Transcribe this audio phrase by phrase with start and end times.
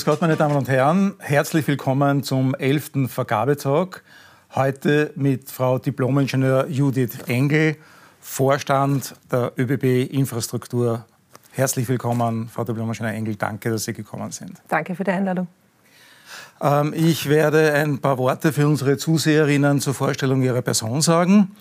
[0.00, 1.12] Grüß Gott, meine Damen und Herren.
[1.18, 3.06] Herzlich willkommen zum 11.
[3.08, 4.02] Vergabetalk.
[4.54, 7.76] Heute mit Frau Diplomingenieur Judith Engel,
[8.18, 11.04] Vorstand der ÖBB Infrastruktur.
[11.52, 13.36] Herzlich willkommen, Frau Diplomingenieur Engel.
[13.36, 14.52] Danke, dass Sie gekommen sind.
[14.68, 15.48] Danke für die Einladung.
[16.62, 21.54] Ähm, ich werde ein paar Worte für unsere Zuseherinnen zur Vorstellung Ihrer Person sagen.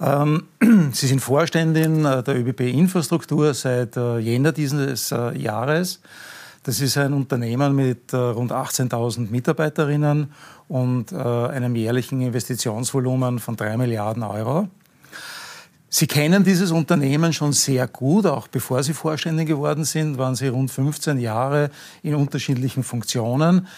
[0.00, 0.48] Ähm,
[0.92, 6.00] Sie sind Vorständin äh, der ÖBB Infrastruktur seit äh, Jänner dieses äh, Jahres.
[6.66, 10.32] Das ist ein Unternehmen mit rund 18.000 Mitarbeiterinnen
[10.66, 14.66] und einem jährlichen Investitionsvolumen von 3 Milliarden Euro.
[15.88, 20.48] Sie kennen dieses Unternehmen schon sehr gut, auch bevor Sie Vorständin geworden sind, waren Sie
[20.48, 21.70] rund 15 Jahre
[22.02, 23.68] in unterschiedlichen Funktionen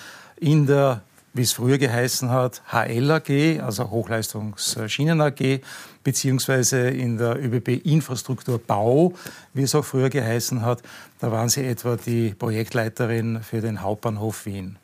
[0.41, 1.03] in der
[1.35, 5.61] wie es früher geheißen hat, HL AG, also Hochleistungsschienen AG,
[6.09, 9.13] beziehungsweise in der ÖBB Infrastruktur Bau,
[9.53, 10.83] wie es auch früher geheißen hat.
[11.19, 14.79] Da waren Sie etwa die Projektleiterin für den Hauptbahnhof Wien.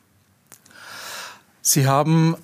[1.63, 2.35] Sie haben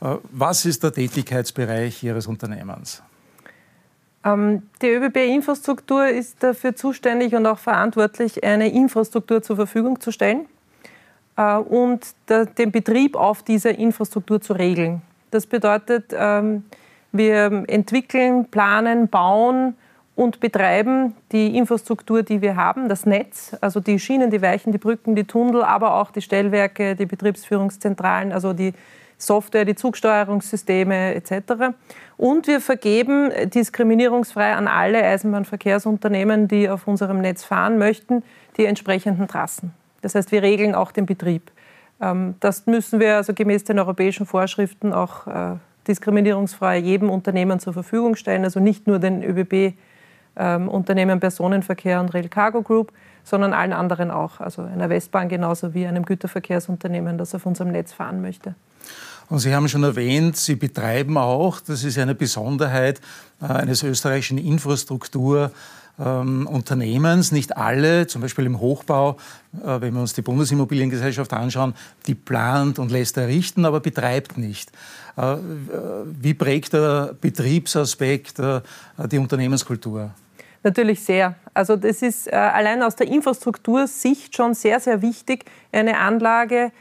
[0.00, 3.02] Äh, was ist der Tätigkeitsbereich Ihres Unternehmens?
[4.24, 10.46] Ähm, die ÖBB-Infrastruktur ist dafür zuständig und auch verantwortlich, eine Infrastruktur zur Verfügung zu stellen
[11.36, 15.02] äh, und den Betrieb auf dieser Infrastruktur zu regeln.
[15.30, 16.64] Das bedeutet, ähm,
[17.10, 19.74] wir entwickeln, planen, bauen
[20.14, 24.78] und betreiben die Infrastruktur, die wir haben, das Netz, also die Schienen, die Weichen, die
[24.78, 28.72] Brücken, die Tunnel, aber auch die Stellwerke, die Betriebsführungszentralen, also die
[29.26, 31.74] Software, die Zugsteuerungssysteme etc.
[32.16, 38.22] Und wir vergeben diskriminierungsfrei an alle Eisenbahnverkehrsunternehmen, die auf unserem Netz fahren möchten,
[38.56, 39.72] die entsprechenden Trassen.
[40.02, 41.50] Das heißt, wir regeln auch den Betrieb.
[42.00, 45.56] Ähm, das müssen wir also gemäß den europäischen Vorschriften auch äh,
[45.86, 49.76] diskriminierungsfrei jedem Unternehmen zur Verfügung stellen, also nicht nur den ÖBB
[50.36, 52.92] ähm, Unternehmen Personenverkehr und Rail Cargo Group,
[53.24, 57.92] sondern allen anderen auch, also einer Westbahn genauso wie einem Güterverkehrsunternehmen, das auf unserem Netz
[57.92, 58.54] fahren möchte.
[59.28, 63.00] Und Sie haben schon erwähnt, Sie betreiben auch, das ist eine Besonderheit
[63.40, 67.30] äh, eines österreichischen Infrastrukturunternehmens.
[67.30, 69.16] Ähm, Nicht alle, zum Beispiel im Hochbau,
[69.64, 71.74] äh, wenn wir uns die Bundesimmobiliengesellschaft anschauen,
[72.06, 74.70] die plant und lässt errichten, aber betreibt nicht.
[75.16, 75.36] Äh,
[76.20, 80.10] wie prägt der Betriebsaspekt die Unternehmenskultur?
[80.62, 81.34] Natürlich sehr.
[81.54, 86.72] Also das ist allein aus der Infrastruktursicht schon sehr, sehr wichtig, eine Anlage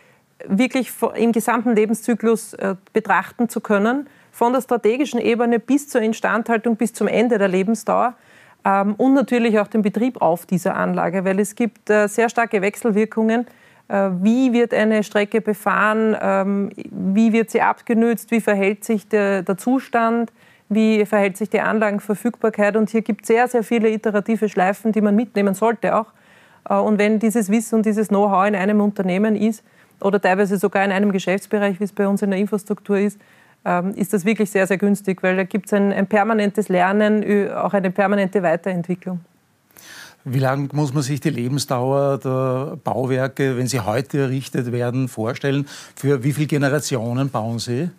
[0.48, 6.78] wirklich im gesamten Lebenszyklus äh, betrachten zu können, von der strategischen Ebene bis zur Instandhaltung,
[6.78, 8.16] bis zum Ende der Lebensdauer
[8.64, 12.62] ähm, und natürlich auch den Betrieb auf dieser Anlage, weil es gibt äh, sehr starke
[12.62, 13.46] Wechselwirkungen.
[13.88, 16.16] Äh, wie wird eine Strecke befahren?
[16.20, 18.32] Ähm, wie wird sie abgenützt?
[18.32, 20.32] Wie verhält sich der, der Zustand?
[20.74, 22.78] Wie verhält sich die Anlagenverfügbarkeit?
[22.78, 26.06] Und hier gibt es sehr, sehr viele iterative Schleifen, die man mitnehmen sollte auch.
[26.64, 29.64] Und wenn dieses Wissen und dieses Know-how in einem Unternehmen ist,
[30.00, 33.20] oder teilweise sogar in einem Geschäftsbereich, wie es bei uns in der Infrastruktur ist,
[33.66, 37.52] ähm, ist das wirklich sehr, sehr günstig, weil da gibt es ein, ein permanentes Lernen,
[37.52, 39.20] auch eine permanente Weiterentwicklung.
[40.24, 45.68] Wie lange muss man sich die Lebensdauer der Bauwerke, wenn sie heute errichtet werden, vorstellen?
[45.96, 47.90] Für wie viele Generationen bauen Sie?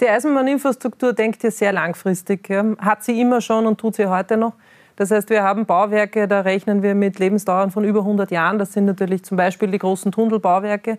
[0.00, 2.48] Die Eisenbahninfrastruktur denkt hier sehr langfristig.
[2.78, 4.54] Hat sie immer schon und tut sie heute noch.
[4.96, 8.58] Das heißt, wir haben Bauwerke, da rechnen wir mit Lebensdauern von über 100 Jahren.
[8.58, 10.98] Das sind natürlich zum Beispiel die großen Tunnelbauwerke.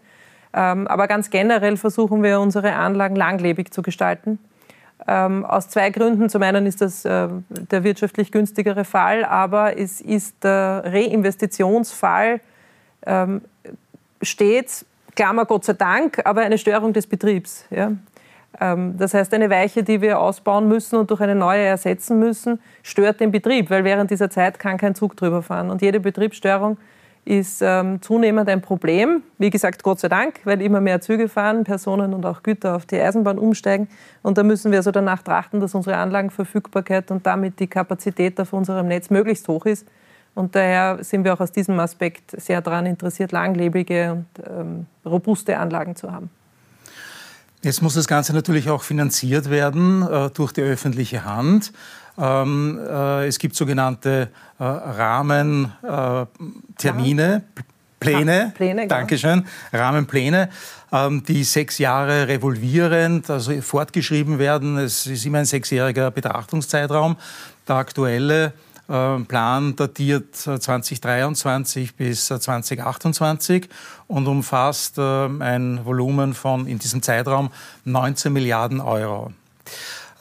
[0.53, 4.39] Ähm, aber ganz generell versuchen wir, unsere Anlagen langlebig zu gestalten.
[5.07, 6.29] Ähm, aus zwei Gründen.
[6.29, 12.39] Zum einen ist das äh, der wirtschaftlich günstigere Fall, aber es ist der Reinvestitionsfall
[13.05, 13.41] ähm,
[14.21, 17.65] stets, Klammer Gott sei Dank, aber eine Störung des Betriebs.
[18.59, 22.59] Ähm, das heißt, eine Weiche, die wir ausbauen müssen und durch eine neue ersetzen müssen,
[22.83, 25.69] stört den Betrieb, weil während dieser Zeit kann kein Zug drüber fahren.
[25.69, 26.77] Und jede Betriebsstörung
[27.25, 29.23] ist ähm, zunehmend ein Problem.
[29.39, 32.85] Wie gesagt, Gott sei Dank, weil immer mehr Züge fahren, Personen und auch Güter auf
[32.85, 33.89] die Eisenbahn umsteigen.
[34.21, 38.53] Und da müssen wir also danach trachten, dass unsere Anlagenverfügbarkeit und damit die Kapazität auf
[38.53, 39.87] unserem Netz möglichst hoch ist.
[40.35, 45.57] Und daher sind wir auch aus diesem Aspekt sehr daran interessiert, langlebige und ähm, robuste
[45.57, 46.29] Anlagen zu haben.
[47.63, 51.71] Jetzt muss das Ganze natürlich auch finanziert werden äh, durch die öffentliche Hand.
[52.17, 54.29] Ähm, äh, es gibt sogenannte
[54.59, 56.27] äh, Rahmentermine,
[57.35, 57.61] äh,
[57.99, 58.95] Pläne, Pläne genau.
[58.95, 60.49] Dankeschön, Rahmenpläne,
[60.91, 64.77] ähm, die sechs Jahre revolvierend, also fortgeschrieben werden.
[64.77, 67.17] Es ist immer ein sechsjähriger Betrachtungszeitraum.
[67.67, 68.53] Der aktuelle
[68.87, 73.67] Plan datiert 2023 äh, bis 2028 äh,
[74.07, 77.49] und umfasst ähm, ein Volumen von in diesem Zeitraum
[77.85, 79.33] 19 Milliarden Euro.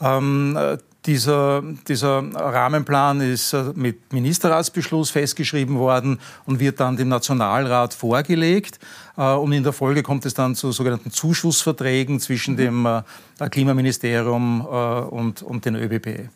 [0.01, 7.93] Ähm, äh, dieser, dieser, Rahmenplan ist mit Ministerratsbeschluss festgeschrieben worden und wird dann dem Nationalrat
[7.93, 8.79] vorgelegt.
[9.15, 13.03] Und in der Folge kommt es dann zu sogenannten Zuschussverträgen zwischen dem
[13.51, 16.27] Klimaministerium und, und den ÖBB.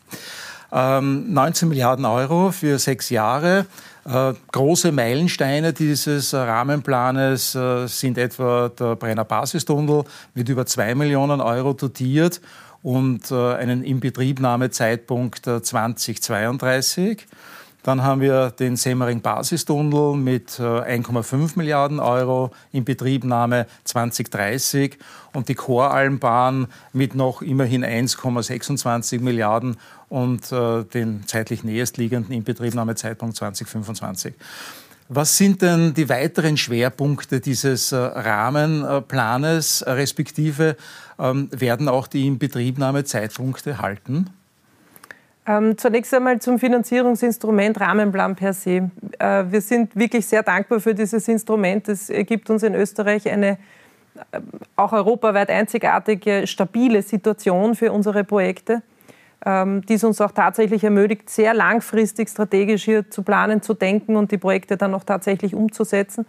[0.72, 3.66] 19 ähm, Milliarden Euro für sechs Jahre.
[4.06, 11.42] Äh, große Meilensteine dieses Rahmenplanes äh, sind etwa der Brenner Basistunnel mit über 2 Millionen
[11.42, 12.42] Euro dotiert
[12.82, 17.28] und äh, einen Inbetriebnahmezeitpunkt 2032.
[17.84, 24.98] Dann haben wir den Semmering-Basistunnel mit 1,5 Milliarden Euro in Betriebnahme 2030
[25.34, 29.78] und die Choralmbahn mit noch immerhin 1,26 Milliarden
[30.10, 34.34] und äh, den zeitlich nächstliegenden Inbetriebnahmezeitpunkt 2025.
[35.08, 40.76] Was sind denn die weiteren Schwerpunkte dieses äh, Rahmenplanes, respektive
[41.18, 44.30] ähm, werden auch die Inbetriebnahmezeitpunkte halten?
[45.50, 48.92] Ähm, zunächst einmal zum Finanzierungsinstrument Rahmenplan per se.
[49.18, 51.90] Äh, wir sind wirklich sehr dankbar für dieses Instrument.
[51.90, 53.58] Es gibt uns in Österreich eine
[54.32, 54.42] äh,
[54.76, 58.84] auch europaweit einzigartige, stabile Situation für unsere Projekte.
[59.44, 64.18] Ähm, die es uns auch tatsächlich ermöglicht, sehr langfristig strategisch hier zu planen, zu denken
[64.18, 66.28] und die Projekte dann auch tatsächlich umzusetzen.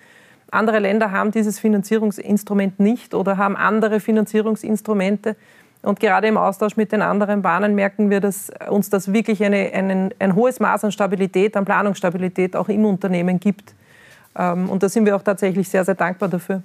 [0.50, 5.36] Andere Länder haben dieses Finanzierungsinstrument nicht oder haben andere Finanzierungsinstrumente.
[5.82, 9.72] Und gerade im Austausch mit den anderen Bahnen merken wir, dass uns das wirklich eine,
[9.72, 13.74] einen, ein hohes Maß an Stabilität, an Planungsstabilität auch im Unternehmen gibt.
[14.36, 16.62] Ähm, und da sind wir auch tatsächlich sehr, sehr dankbar dafür.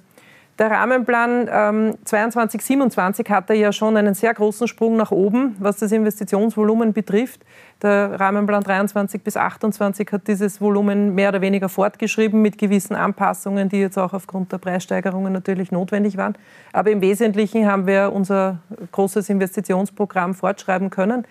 [0.58, 5.92] Der Rahmenplan ähm, 22-27 hatte ja schon einen sehr großen Sprung nach oben, was das
[5.92, 7.42] Investitionsvolumen betrifft.
[7.82, 13.68] Der Rahmenplan 23 bis 28 hat dieses Volumen mehr oder weniger fortgeschrieben mit gewissen Anpassungen,
[13.68, 16.36] die jetzt auch aufgrund der Preissteigerungen natürlich notwendig waren.
[16.72, 18.60] Aber im Wesentlichen haben wir unser
[18.92, 21.26] großes Investitionsprogramm fortschreiben können.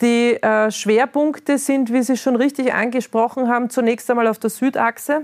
[0.00, 5.22] Die äh, Schwerpunkte sind, wie Sie schon richtig angesprochen haben, zunächst einmal auf der Südachse.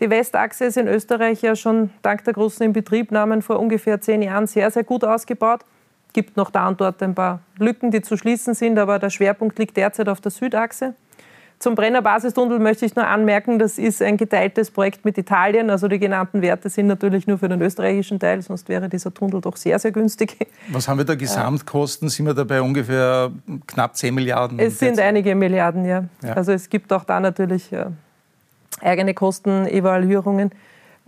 [0.00, 4.46] Die Westachse ist in Österreich ja schon dank der großen Inbetriebnahmen vor ungefähr zehn Jahren
[4.46, 5.60] sehr, sehr gut ausgebaut.
[6.06, 9.10] Es gibt noch da und dort ein paar Lücken, die zu schließen sind, aber der
[9.10, 10.94] Schwerpunkt liegt derzeit auf der Südachse.
[11.58, 15.70] Zum Brenner Basistunnel möchte ich nur anmerken, das ist ein geteiltes Projekt mit Italien.
[15.70, 19.40] Also die genannten Werte sind natürlich nur für den österreichischen Teil, sonst wäre dieser Tunnel
[19.40, 20.36] doch sehr, sehr günstig.
[20.70, 22.08] Was haben wir da Gesamtkosten?
[22.10, 23.32] Sind wir dabei ungefähr
[23.66, 24.60] knapp 10 Milliarden?
[24.60, 26.04] Es sind einige Milliarden, ja.
[26.22, 26.34] ja.
[26.34, 27.72] Also es gibt auch da natürlich
[28.80, 30.52] eigene Kostenevaluierungen.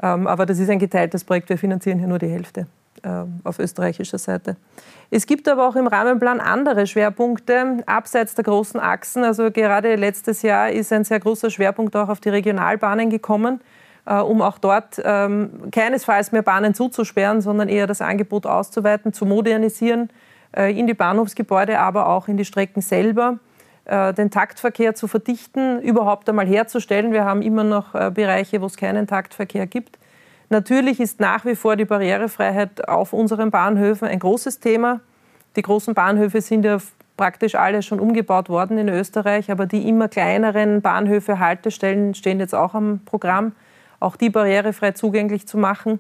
[0.02, 1.48] Ähm, aber das ist ein geteiltes Projekt.
[1.48, 2.66] Wir finanzieren hier nur die Hälfte
[3.04, 4.56] ähm, auf österreichischer Seite.
[5.10, 9.24] Es gibt aber auch im Rahmenplan andere Schwerpunkte abseits der großen Achsen.
[9.24, 13.60] Also gerade letztes Jahr ist ein sehr großer Schwerpunkt auch auf die Regionalbahnen gekommen,
[14.06, 19.26] äh, um auch dort ähm, keinesfalls mehr Bahnen zuzusperren, sondern eher das Angebot auszuweiten, zu
[19.26, 20.10] modernisieren
[20.56, 23.38] äh, in die Bahnhofsgebäude, aber auch in die Strecken selber.
[23.90, 27.12] Äh, den Taktverkehr zu verdichten, überhaupt einmal herzustellen.
[27.12, 29.99] Wir haben immer noch äh, Bereiche, wo es keinen Taktverkehr gibt.
[30.49, 35.00] Natürlich ist nach wie vor die Barrierefreiheit auf unseren Bahnhöfen ein großes Thema.
[35.56, 36.78] Die großen Bahnhöfe sind ja
[37.16, 42.54] praktisch alle schon umgebaut worden in Österreich, aber die immer kleineren Bahnhöfe, Haltestellen stehen jetzt
[42.54, 43.56] auch am Programm,
[43.99, 45.99] auch die barrierefrei zugänglich zu machen.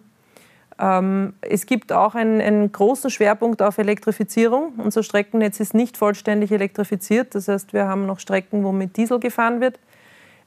[0.80, 4.72] Ähm, es gibt auch einen, einen, großen Schwerpunkt auf Elektrifizierung.
[4.78, 7.34] Unser Streckennetz ist nicht vollständig elektrifiziert.
[7.34, 9.78] Das heißt, wir haben noch Strecken, wo mit Diesel gefahren wird.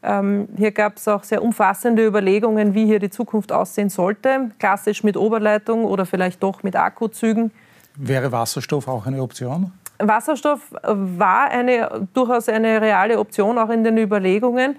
[0.02, 4.52] Ähm, hier gab es auch sehr umfassende Überlegungen, wie hier die Zukunft aussehen sollte.
[4.58, 7.52] Klassisch mit Oberleitung oder vielleicht doch mit Akkuzügen.
[7.96, 9.72] Wäre Wasserstoff auch eine Option?
[10.00, 14.78] Wasserstoff war eine, durchaus eine reale Option, auch in den Überlegungen.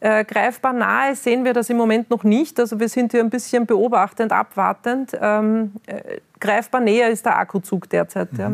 [0.00, 2.60] Äh, greifbar nahe sehen wir das im Moment noch nicht.
[2.60, 5.16] Also wir sind hier ein bisschen beobachtend, abwartend.
[5.20, 8.32] Ähm, äh, greifbar näher ist der Akkuzug derzeit.
[8.32, 8.38] Mhm.
[8.38, 8.52] Ja.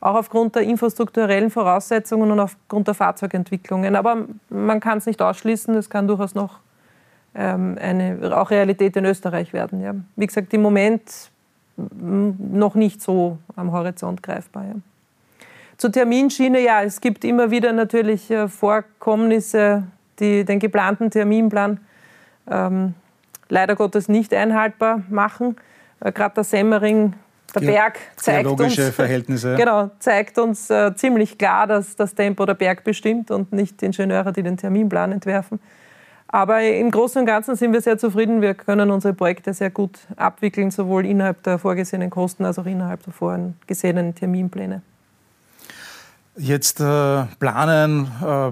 [0.00, 3.96] Auch aufgrund der infrastrukturellen Voraussetzungen und aufgrund der Fahrzeugentwicklungen.
[3.96, 6.60] Aber man kann es nicht ausschließen, es kann durchaus noch
[7.34, 9.82] ähm, eine auch Realität in Österreich werden.
[9.82, 9.94] Ja.
[10.16, 11.30] Wie gesagt, im Moment
[11.76, 14.64] noch nicht so am Horizont greifbar.
[14.64, 14.74] Ja.
[15.76, 19.84] Zur Terminschiene, ja, es gibt immer wieder natürlich äh, Vorkommnisse
[20.20, 21.80] die den geplanten Terminplan
[22.50, 22.94] ähm,
[23.48, 25.56] leider Gottes nicht einhaltbar machen.
[26.00, 27.14] Äh, Gerade der Semmering,
[27.54, 29.54] der Ge Berg zeigt uns, Verhältnisse.
[29.56, 33.86] Genau, zeigt uns äh, ziemlich klar, dass das Tempo der Berg bestimmt und nicht die
[33.86, 35.60] Ingenieure, die den Terminplan entwerfen.
[36.34, 38.42] Aber im Großen und Ganzen sind wir sehr zufrieden.
[38.42, 43.04] Wir können unsere Projekte sehr gut abwickeln, sowohl innerhalb der vorgesehenen Kosten als auch innerhalb
[43.04, 44.82] der vorgesehenen Terminpläne.
[46.36, 48.50] Jetzt äh, planen äh,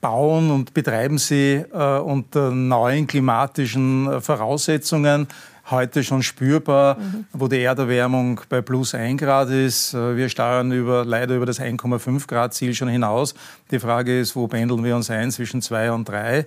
[0.00, 5.26] bauen und betreiben sie äh, unter neuen klimatischen äh, Voraussetzungen.
[5.70, 7.26] Heute schon spürbar, mhm.
[7.32, 9.92] wo die Erderwärmung bei plus 1 Grad ist.
[9.94, 13.34] Äh, wir steuern über, leider über das 1,5 Grad Ziel schon hinaus.
[13.70, 16.46] Die Frage ist, wo pendeln wir uns ein zwischen 2 und 3?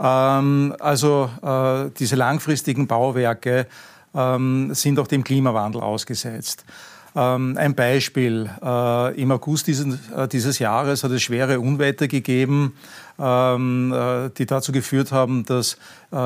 [0.00, 3.66] Ähm, also äh, diese langfristigen Bauwerke
[4.14, 6.64] ähm, sind auch dem Klimawandel ausgesetzt.
[7.16, 8.48] Ähm, ein Beispiel.
[8.62, 12.74] Äh, Im August äh, dieses Jahres hat es schwere Unwetter gegeben,
[13.18, 15.76] ähm, äh, die dazu geführt haben, dass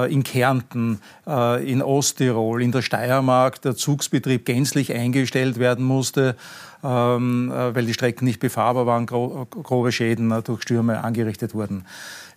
[0.09, 6.37] in Kärnten, in Osttirol, in der Steiermark der Zugsbetrieb gänzlich eingestellt werden musste,
[6.83, 11.85] ähm, weil die Strecken nicht befahrbar waren, grobe Schäden durch Stürme angerichtet wurden.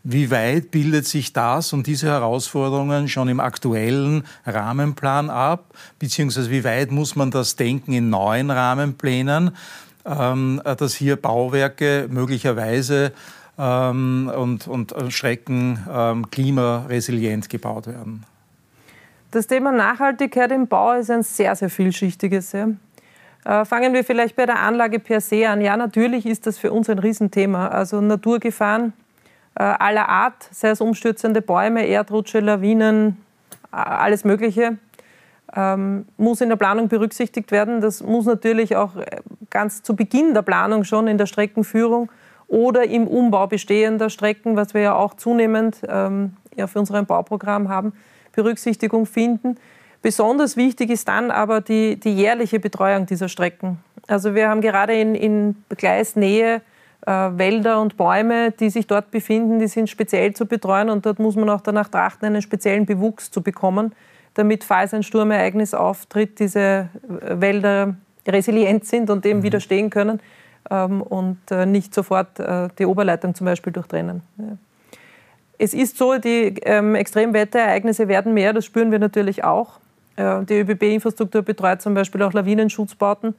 [0.10, 5.66] Wie weit bildet sich das und diese Herausforderungen schon im aktuellen Rahmenplan ab?
[6.00, 9.52] Beziehungsweise wie weit muss man das denken in neuen Rahmenplänen,
[10.06, 13.12] ähm, dass hier Bauwerke möglicherweise
[13.60, 18.24] ähm, und, und Strecken ähm, klimaresilient gebaut werden?
[19.32, 22.54] Das Thema Nachhaltigkeit im Bau ist ein sehr, sehr vielschichtiges.
[22.54, 22.68] Äh,
[23.66, 25.60] fangen wir vielleicht bei der Anlage per se an.
[25.60, 27.68] Ja, natürlich ist das für uns ein Riesenthema.
[27.68, 29.07] Also Naturgefahren äh,
[29.62, 33.18] aller Art, sei es umstürzende Bäume, Erdrutsche, Lawinen,
[33.72, 34.78] alles Mögliche,
[35.56, 37.82] ähm, muss in der Planung berücksichtigt werden.
[37.82, 42.12] Das muss natürlich auch äh, ganz zu Beginn der Planung schon in der Streckenführung
[42.48, 47.70] oder im Umbau bestehender Strecken, was wir ja auch zunehmend ähm, ja, für unser Bauprogramm
[47.70, 47.94] haben,
[48.34, 49.58] Berücksichtigung finden.
[50.02, 53.80] Besonders wichtig ist dann aber die, die jährliche Betreuung dieser Strecken.
[54.08, 56.62] Also wir haben gerade in, in Gleisnähe
[57.08, 61.20] äh, Wälder und Bäume, die sich dort befinden, die sind speziell zu betreuen und dort
[61.20, 63.94] muss man auch danach trachten, einen speziellen Bewuchs zu bekommen,
[64.34, 66.90] damit, falls ein Sturmereignis auftritt, diese äh,
[67.40, 67.96] Wälder
[68.28, 69.44] resilient sind und dem mhm.
[69.44, 70.20] widerstehen können
[70.70, 74.22] ähm, und äh, nicht sofort äh, die Oberleitung zum Beispiel durchtrennen.
[74.38, 74.58] Ja.
[75.58, 79.80] Es ist so, die ähm, Extremwetterereignisse werden mehr, das spüren wir natürlich auch.
[80.18, 83.34] Äh, die ÖBB-Infrastruktur betreut zum Beispiel auch Lawinenschutzbauten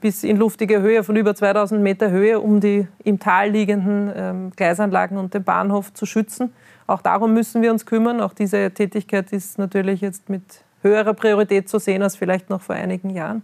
[0.00, 4.52] bis in luftige Höhe von über 2000 Meter Höhe, um die im Tal liegenden ähm,
[4.56, 6.52] Gleisanlagen und den Bahnhof zu schützen.
[6.88, 8.20] Auch darum müssen wir uns kümmern.
[8.20, 10.42] Auch diese Tätigkeit ist natürlich jetzt mit
[10.82, 13.42] höherer Priorität zu sehen als vielleicht noch vor einigen Jahren.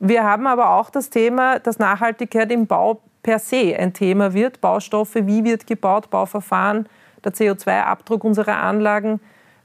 [0.00, 4.60] Wir haben aber auch das Thema, dass Nachhaltigkeit im Bau per se ein Thema wird.
[4.60, 6.88] Baustoffe, wie wird gebaut, Bauverfahren,
[7.24, 9.20] der CO2-Abdruck unserer Anlagen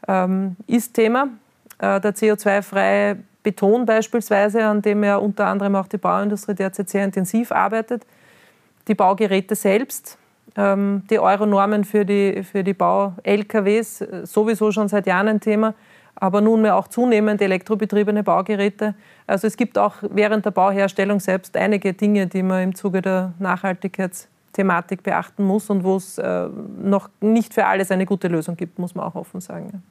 [0.08, 1.30] ähm, ist Thema.
[1.80, 7.04] Äh, der CO2-freie Beton beispielsweise, an dem ja unter anderem auch die Bauindustrie derzeit sehr
[7.04, 8.06] intensiv arbeitet,
[8.88, 10.18] die Baugeräte selbst,
[10.56, 15.74] ähm, die Euronormen für die, für die Bau-LKWs, äh, sowieso schon seit Jahren ein Thema,
[16.16, 18.96] aber nunmehr auch zunehmend elektrobetriebene Baugeräte.
[19.28, 23.34] Also es gibt auch während der Bauherstellung selbst einige Dinge, die man im Zuge der
[23.40, 26.48] Nachhaltigkeitsthematik beachten muss und wo es äh,
[26.82, 29.84] noch nicht für alles eine gute Lösung gibt, muss man auch offen sagen.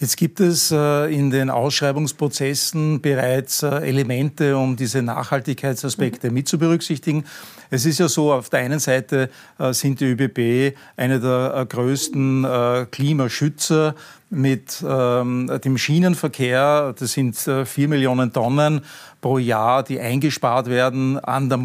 [0.00, 6.34] Jetzt gibt es äh, in den Ausschreibungsprozessen bereits äh, Elemente, um diese Nachhaltigkeitsaspekte mhm.
[6.34, 7.26] mit zu berücksichtigen.
[7.68, 9.28] Es ist ja so, auf der einen Seite
[9.58, 12.46] äh, sind die ÖBB eine der größten
[12.90, 13.94] Klimaschützer
[14.30, 16.94] mit ähm, dem Schienenverkehr.
[16.98, 18.82] Das sind vier Millionen Tonnen
[19.20, 21.58] pro Jahr, die eingespart werden an der,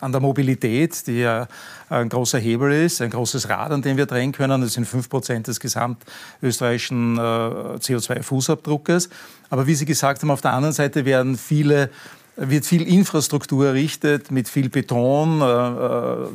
[0.00, 1.46] an der Mobilität, die ja
[1.88, 4.60] ein großer Hebel ist, ein großes Rad, an dem wir drehen können.
[4.60, 9.08] Das sind fünf Prozent des gesamtösterreichischen äh, CO2-Fußabdruckes.
[9.50, 11.90] Aber wie Sie gesagt haben, auf der anderen Seite werden viele
[12.36, 15.40] wird viel Infrastruktur errichtet mit viel Beton.
[15.40, 15.48] Äh, äh,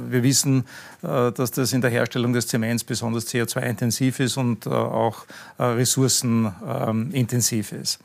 [0.10, 0.66] wir wissen,
[1.02, 5.26] dass das in der Herstellung des Zements besonders CO2-intensiv ist und auch
[5.58, 7.98] ressourcenintensiv ist.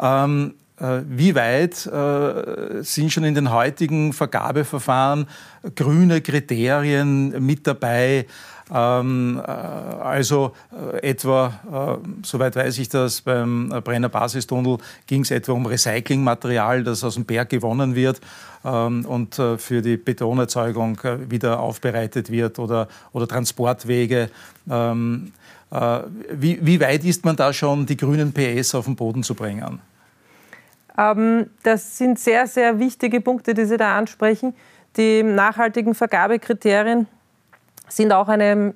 [0.00, 5.28] Ähm, äh, wie weit äh, sind schon in den heutigen Vergabeverfahren
[5.76, 8.26] grüne Kriterien mit dabei?
[8.72, 10.52] Ähm, äh, also
[11.02, 17.14] etwa, soweit weiß ich das, beim Brenner Basistunnel ging es etwa um Recyclingmaterial, das aus
[17.14, 18.20] dem Berg gewonnen wird
[18.64, 20.98] ähm, und für die Betonerzeugung
[21.28, 24.30] wieder aufbereitet wird oder, oder Transportwege.
[24.70, 25.32] Ähm,
[26.30, 29.80] wie, wie weit ist man da schon, die grünen PS auf den Boden zu bringen?
[30.98, 34.54] Ähm, das sind sehr, sehr wichtige Punkte, die Sie da ansprechen.
[34.96, 37.06] Die nachhaltigen Vergabekriterien
[37.96, 38.74] sind auch eine,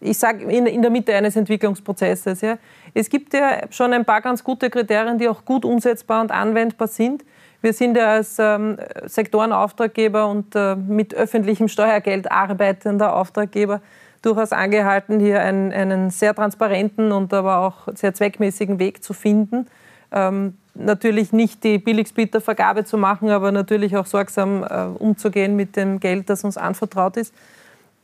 [0.00, 2.40] ich sage, in, der Mitte eines Entwicklungsprozesses.
[2.40, 2.58] Ja.
[2.94, 6.88] Es gibt ja schon ein paar ganz gute Kriterien, die auch gut umsetzbar und anwendbar
[6.88, 7.24] sind.
[7.62, 8.76] Wir sind ja als ähm,
[9.06, 13.80] Sektorenauftraggeber und äh, mit öffentlichem Steuergeld arbeitender Auftraggeber
[14.22, 19.66] durchaus angehalten, hier einen, einen sehr transparenten und aber auch sehr zweckmäßigen Weg zu finden.
[20.12, 26.00] Ähm, natürlich nicht die Billigsbietervergabe zu machen, aber natürlich auch sorgsam äh, umzugehen mit dem
[26.00, 27.34] Geld, das uns anvertraut ist.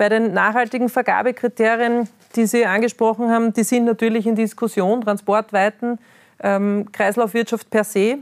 [0.02, 6.00] Bei den nachhaltigen Vergabekriterien, die Sie angesprochen haben, die sind natürlich in Diskussion, Transportweiten,
[6.42, 8.18] ähm, Kreislaufwirtschaft per se.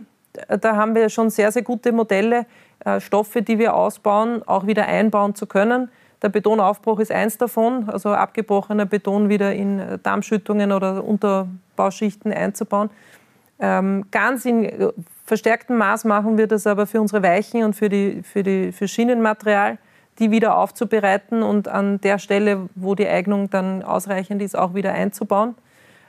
[0.61, 2.45] Da haben wir schon sehr, sehr gute Modelle,
[2.85, 5.91] äh, Stoffe, die wir ausbauen, auch wieder einbauen zu können.
[6.21, 12.91] Der Betonaufbruch ist eins davon, also abgebrochener Beton wieder in äh, Darmschüttungen oder Unterbauschichten einzubauen.
[13.59, 14.93] Ähm, ganz in äh,
[15.25, 18.87] verstärktem Maß machen wir das aber für unsere Weichen und für, die, für, die, für
[18.87, 19.79] Schienenmaterial,
[20.21, 24.93] die wieder aufzubereiten und an der Stelle, wo die Eignung dann ausreichend ist, auch wieder
[24.93, 25.55] einzubauen.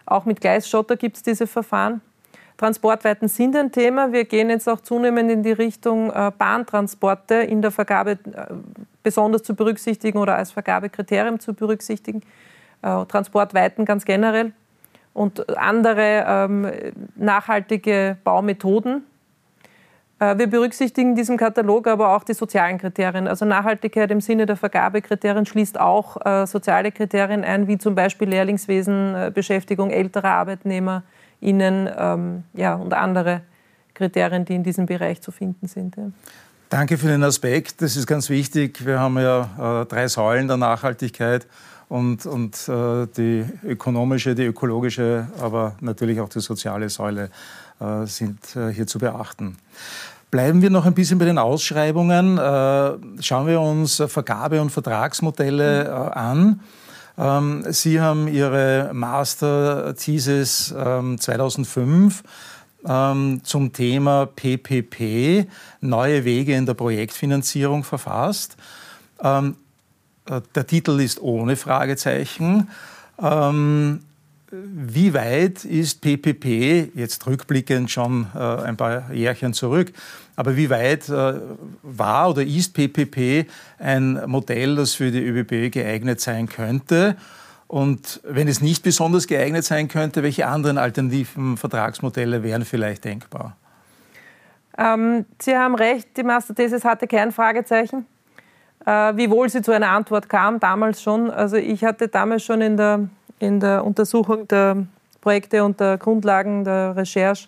[0.06, 2.02] Auch mit Gleisschotter gibt es diese Verfahren.
[2.58, 4.12] Transportweiten sind ein Thema.
[4.12, 8.18] Wir gehen jetzt auch zunehmend in die Richtung äh, Bahntransporte in der Vergabe äh,
[9.02, 12.22] besonders zu berücksichtigen oder als Vergabekriterium zu berücksichtigen.
[12.84, 14.54] Transportweiten ganz generell
[15.14, 16.72] und andere ähm,
[17.16, 19.04] nachhaltige Baumethoden.
[20.22, 23.28] Äh, wir berücksichtigen in diesem Katalog aber auch die sozialen Kriterien.
[23.28, 28.30] Also Nachhaltigkeit im Sinne der Vergabekriterien schließt auch äh, soziale Kriterien ein, wie zum Beispiel
[28.30, 33.42] Lehrlingswesen, äh, Beschäftigung älterer ArbeitnehmerInnen ähm, ja, und andere
[33.96, 35.98] Kriterien, die in diesem Bereich zu finden sind.
[35.98, 36.04] Ja.
[36.70, 37.82] Danke für den Aspekt.
[37.82, 38.86] Das ist ganz wichtig.
[38.86, 41.46] Wir haben ja drei Säulen der Nachhaltigkeit
[41.90, 47.30] und, und äh, die ökonomische, die ökologische, aber natürlich auch die soziale Säule
[47.82, 48.40] äh, sind
[48.72, 49.58] hier zu beachten.
[50.32, 52.38] Bleiben wir noch ein bisschen bei den Ausschreibungen.
[52.38, 56.62] Äh, schauen wir uns Vergabe- und Vertragsmodelle äh, an.
[57.18, 60.74] Ähm, Sie haben Ihre Master-Thesis
[61.18, 62.24] 2005
[62.88, 65.48] ähm, ähm, zum Thema PPP,
[65.82, 68.56] neue Wege in der Projektfinanzierung verfasst.
[69.22, 69.52] Äh,
[70.56, 72.70] der Titel ist ohne Fragezeichen.
[74.52, 79.94] Wie weit ist PPP, jetzt rückblickend schon äh, ein paar Jährchen zurück,
[80.36, 81.34] aber wie weit äh,
[81.84, 87.16] war oder ist PPP ein Modell, das für die ÖBB geeignet sein könnte?
[87.68, 93.56] Und wenn es nicht besonders geeignet sein könnte, welche anderen alternativen Vertragsmodelle wären vielleicht denkbar?
[94.78, 98.06] Ähm, Sie haben recht, die Masterthesis hatte kein Fragezeichen.
[98.86, 101.30] Äh, wie wohl sie zu einer Antwort kam, damals schon.
[101.30, 103.08] Also ich hatte damals schon in der,
[103.42, 104.86] in der Untersuchung der
[105.20, 107.48] Projekte und der Grundlagen der Recherche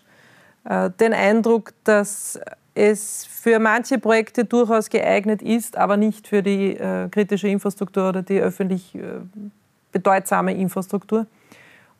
[0.65, 2.39] äh, den Eindruck, dass
[2.75, 8.21] es für manche Projekte durchaus geeignet ist, aber nicht für die äh, kritische Infrastruktur oder
[8.23, 8.97] die öffentlich
[9.91, 11.27] bedeutsame Infrastruktur.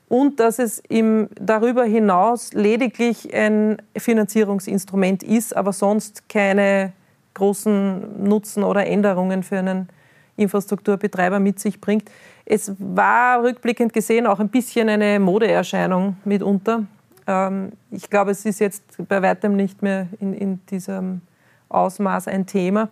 [0.10, 6.94] Und dass es im, darüber hinaus lediglich ein Finanzierungsinstrument ist, aber sonst keine
[7.34, 9.90] großen Nutzen oder Änderungen für einen
[10.38, 12.12] Infrastrukturbetreiber mit sich bringt.
[12.46, 16.86] Es war rückblickend gesehen auch ein bisschen eine Modeerscheinung mitunter.
[17.26, 21.22] Ähm, ich glaube, es ist jetzt bei weitem nicht mehr in, in diesem
[21.70, 22.90] Ausmaß ein Thema.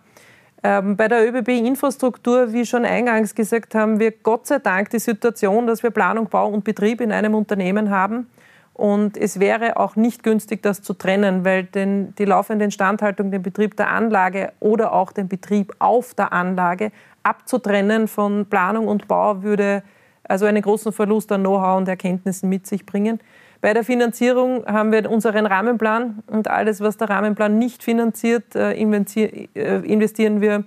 [0.64, 5.66] Ähm, bei der ÖBB-Infrastruktur, wie schon eingangs gesagt, haben wir Gott sei Dank die Situation,
[5.66, 8.28] dass wir Planung, Bau und Betrieb in einem Unternehmen haben
[8.74, 13.42] Und es wäre auch nicht günstig, das zu trennen, weil den, die laufende Instandhaltung, den
[13.42, 19.42] Betrieb der Anlage oder auch den Betrieb auf der Anlage abzutrennen von Planung und Bau
[19.42, 19.82] würde
[20.24, 23.20] also einen großen Verlust an Know-how und Erkenntnissen mit sich bringen.
[23.62, 28.72] Bei der Finanzierung haben wir unseren Rahmenplan und alles, was der Rahmenplan nicht finanziert, äh,
[28.72, 30.64] äh, investieren wir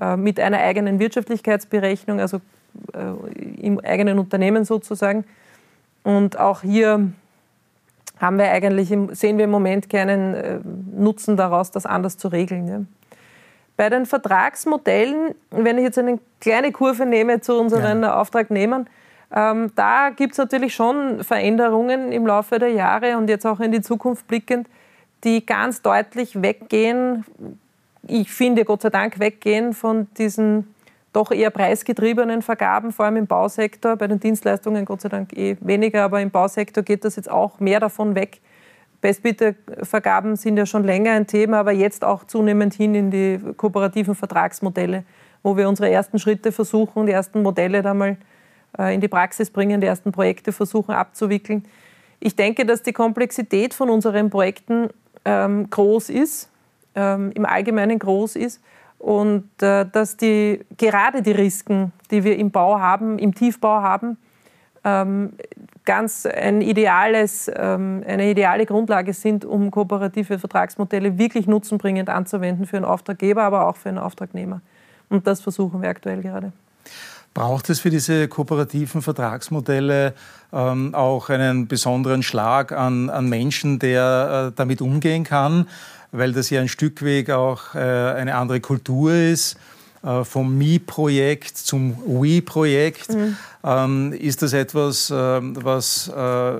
[0.00, 2.40] äh, mit einer eigenen Wirtschaftlichkeitsberechnung, also
[3.56, 5.24] im eigenen Unternehmen sozusagen.
[6.04, 7.10] Und auch hier
[8.20, 10.62] haben wir eigentlich, sehen wir im Moment keinen
[10.96, 12.86] Nutzen daraus, das anders zu regeln.
[13.78, 18.20] Bei den Vertragsmodellen, wenn ich jetzt eine kleine Kurve nehme zu unseren ja.
[18.20, 18.88] Auftragnehmern,
[19.32, 23.70] ähm, da gibt es natürlich schon Veränderungen im Laufe der Jahre und jetzt auch in
[23.70, 24.66] die Zukunft blickend,
[25.22, 27.24] die ganz deutlich weggehen,
[28.02, 30.74] ich finde Gott sei Dank weggehen von diesen
[31.12, 33.94] doch eher preisgetriebenen Vergaben, vor allem im Bausektor.
[33.94, 37.60] Bei den Dienstleistungen Gott sei Dank eh weniger, aber im Bausektor geht das jetzt auch
[37.60, 38.40] mehr davon weg.
[39.00, 44.14] Bestbietervergaben sind ja schon länger ein Thema, aber jetzt auch zunehmend hin in die kooperativen
[44.14, 45.04] Vertragsmodelle,
[45.42, 48.16] wo wir unsere ersten Schritte versuchen, die ersten Modelle da mal
[48.76, 51.64] äh, in die Praxis bringen, die ersten Projekte versuchen abzuwickeln.
[52.20, 54.88] Ich denke, dass die Komplexität von unseren Projekten
[55.24, 56.50] ähm, groß ist,
[56.96, 58.60] ähm, im Allgemeinen groß ist
[58.98, 64.16] und äh, dass die, gerade die Risiken, die wir im Bau haben, im Tiefbau haben,
[64.82, 72.76] ganz ein ideales, ähm, eine ideale Grundlage sind, um kooperative Vertragsmodelle wirklich nutzenbringend anzuwenden für
[72.76, 74.60] einen Auftraggeber, aber auch für einen Auftragnehmer.
[75.08, 76.52] Und das versuchen wir aktuell gerade.
[77.34, 80.14] Braucht es für diese kooperativen Vertragsmodelle
[80.52, 85.66] ähm, auch einen besonderen Schlag an, an Menschen, der äh, damit umgehen kann?
[86.12, 89.58] weil das ja ein Stück Weg auch äh, eine andere Kultur ist.
[90.08, 93.10] Äh, vom Me-Projekt zum We-Projekt.
[93.12, 93.36] Mhm.
[93.62, 96.52] Ähm, ist das etwas, äh, was äh,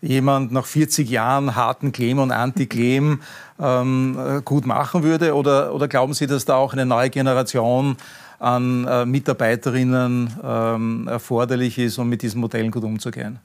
[0.00, 3.20] jemand nach 40 Jahren harten Claim und Anti-Claim
[3.60, 5.34] ähm, äh, gut machen würde?
[5.34, 7.96] Oder, oder glauben Sie, dass da auch eine neue Generation
[8.38, 13.40] an äh, Mitarbeiterinnen ähm, erforderlich ist, um mit diesen Modellen gut umzugehen?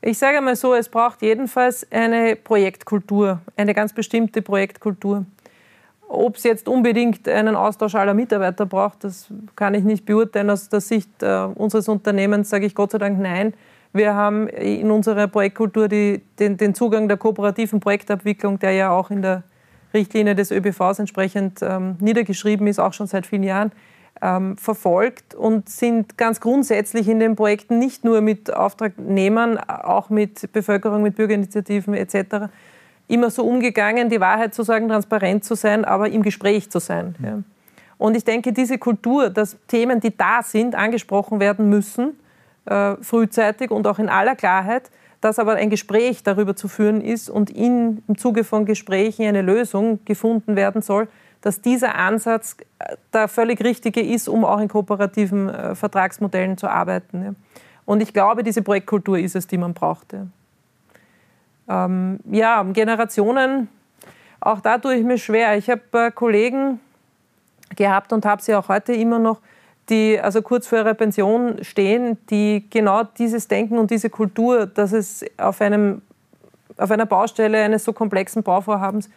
[0.00, 5.24] Ich sage mal so, es braucht jedenfalls eine Projektkultur, eine ganz bestimmte Projektkultur.
[6.10, 10.48] Ob es jetzt unbedingt einen Austausch aller Mitarbeiter braucht, das kann ich nicht beurteilen.
[10.48, 13.52] Aus der Sicht äh, unseres Unternehmens sage ich Gott sei Dank nein.
[13.92, 19.10] Wir haben in unserer Projektkultur die, den, den, Zugang der kooperativen Projektabwicklung, der ja auch
[19.10, 19.42] in der
[19.92, 23.72] Richtlinie des ÖBVs entsprechend ähm, niedergeschrieben ist, auch schon seit vielen Jahren
[24.22, 30.52] ähm, verfolgt und sind ganz grundsätzlich in den Projekten nicht nur mit Auftragnehmern, auch mit
[30.52, 32.50] Bevölkerung, mit Bürgerinitiativen etc.
[33.08, 37.14] immer so umgegangen, die Wahrheit zu sagen, transparent zu sein, aber im Gespräch zu sein.
[37.22, 37.42] Ja.
[37.96, 42.18] Und ich denke, diese Kultur, dass Themen, die da sind, angesprochen werden müssen,
[42.66, 44.90] äh, frühzeitig und auch in aller Klarheit,
[45.20, 49.42] dass aber ein Gespräch darüber zu führen ist und in, im Zuge von Gesprächen eine
[49.42, 51.08] Lösung gefunden werden soll,
[51.40, 56.68] dass dieser Ansatz äh, der völlig richtige ist, um auch in kooperativen äh, Vertragsmodellen zu
[56.68, 57.24] arbeiten.
[57.24, 57.34] Ja.
[57.84, 60.12] Und ich glaube, diese Projektkultur ist es, die man braucht.
[60.12, 60.26] Ja,
[61.68, 63.68] ähm, ja Generationen,
[64.40, 65.56] auch da tue ich mir schwer.
[65.56, 66.80] Ich habe äh, Kollegen
[67.76, 69.40] gehabt und habe sie auch heute immer noch,
[69.88, 74.92] die also kurz vor ihrer Pension stehen, die genau dieses Denken und diese Kultur, dass
[74.92, 76.02] es auf, einem,
[76.76, 79.08] auf einer Baustelle eines so komplexen Bauvorhabens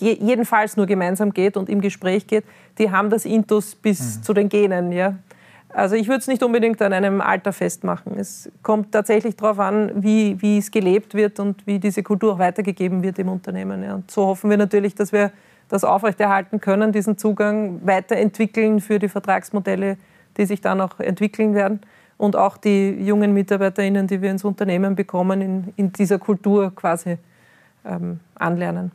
[0.00, 2.44] jedenfalls nur gemeinsam geht und im Gespräch geht,
[2.78, 4.22] die haben das Intus bis mhm.
[4.22, 4.92] zu den Genen.
[4.92, 5.16] Ja?
[5.68, 8.18] Also ich würde es nicht unbedingt an einem Alter festmachen.
[8.18, 12.38] Es kommt tatsächlich darauf an, wie, wie es gelebt wird und wie diese Kultur auch
[12.38, 13.82] weitergegeben wird im Unternehmen.
[13.82, 13.94] Ja.
[13.96, 15.32] Und so hoffen wir natürlich, dass wir
[15.68, 19.98] das aufrechterhalten können, diesen Zugang weiterentwickeln für die Vertragsmodelle,
[20.36, 21.80] die sich dann auch entwickeln werden.
[22.18, 27.18] Und auch die jungen MitarbeiterInnen, die wir ins Unternehmen bekommen, in, in dieser Kultur quasi
[27.84, 28.92] ähm, anlernen.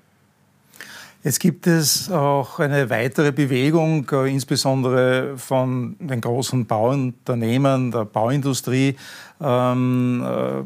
[1.24, 8.96] Jetzt gibt es auch eine weitere Bewegung, äh, insbesondere von den großen Bauunternehmen der Bauindustrie,
[9.40, 10.64] ähm, äh,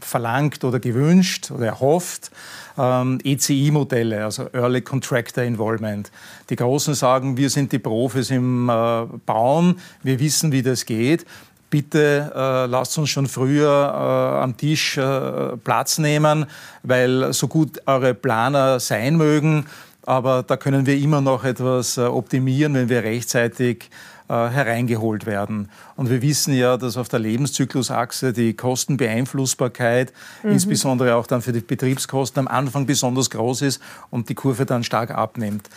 [0.00, 2.30] verlangt oder gewünscht oder erhofft,
[2.78, 6.12] ähm, ECI-Modelle, also Early Contractor Involvement.
[6.48, 11.26] Die Großen sagen, wir sind die Profis im äh, Bauen, wir wissen, wie das geht
[11.70, 16.46] bitte äh, lasst uns schon früher äh, am Tisch äh, Platz nehmen,
[16.82, 19.66] weil so gut eure Planer sein mögen,
[20.04, 23.90] aber da können wir immer noch etwas äh, optimieren, wenn wir rechtzeitig
[24.28, 25.70] äh, hereingeholt werden.
[25.96, 30.50] Und wir wissen ja, dass auf der Lebenszyklusachse die Kostenbeeinflussbarkeit, mhm.
[30.50, 34.82] insbesondere auch dann für die Betriebskosten, am Anfang besonders groß ist und die Kurve dann
[34.82, 35.68] stark abnimmt.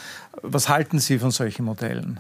[0.42, 2.20] Was halten Sie von solchen Modellen?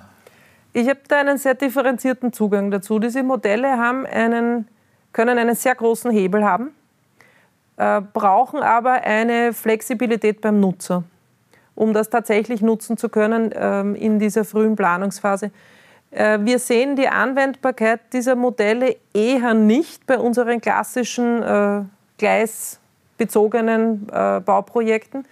[0.73, 2.99] Ich habe da einen sehr differenzierten Zugang dazu.
[2.99, 4.67] Diese Modelle haben einen,
[5.13, 6.71] können einen sehr großen Hebel haben.
[7.77, 11.03] äh, brauchen aber eine Flexibilität beim Nutzer,
[11.75, 15.51] um das tatsächlich nutzen zu können ähm, in dieser frühen Planungsphase.
[16.11, 21.81] Äh, wir sehen die Anwendbarkeit dieser Modelle eher nicht bei unseren klassischen äh,
[22.17, 25.25] gleisbezogenen äh, Bauprojekten.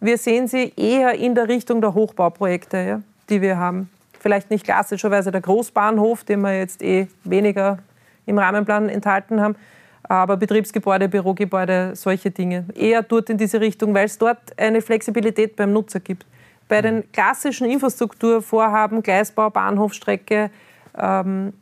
[0.00, 3.90] Wir sehen sie eher in der Richtung der Hochbauprojekte, ja, die wir haben.
[4.20, 7.78] Vielleicht nicht klassischerweise der Großbahnhof, den wir jetzt eh weniger
[8.26, 9.56] im Rahmenplan enthalten haben,
[10.02, 12.66] aber Betriebsgebäude, Bürogebäude, solche Dinge.
[12.74, 16.26] Eher dort in diese Richtung, weil es dort eine Flexibilität beim Nutzer gibt.
[16.68, 20.50] Bei den klassischen Infrastrukturvorhaben, Gleisbau, Bahnhofstrecke,
[20.96, 21.54] ähm,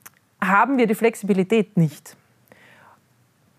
[0.42, 2.16] haben wir die Flexibilität nicht.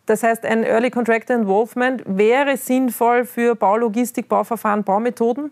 [0.05, 5.51] Das heißt, ein Early Contractor Involvement wäre sinnvoll für Baulogistik, Bauverfahren, Baumethoden.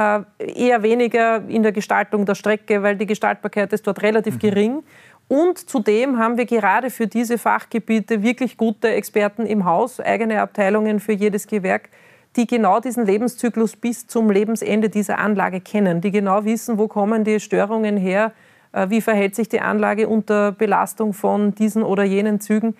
[0.00, 4.38] Äh, eher weniger in der Gestaltung der Strecke, weil die Gestaltbarkeit ist dort relativ mhm.
[4.38, 4.82] gering.
[5.28, 11.00] Und zudem haben wir gerade für diese Fachgebiete wirklich gute Experten im Haus, eigene Abteilungen
[11.00, 11.90] für jedes Gewerk,
[12.36, 17.22] die genau diesen Lebenszyklus bis zum Lebensende dieser Anlage kennen, die genau wissen, wo kommen
[17.24, 18.32] die Störungen her,
[18.72, 22.74] äh, wie verhält sich die Anlage unter Belastung von diesen oder jenen Zügen.